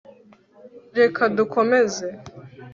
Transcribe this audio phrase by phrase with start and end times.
[0.97, 2.05] Reka dukomeze